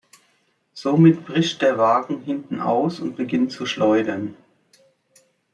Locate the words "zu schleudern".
3.51-4.35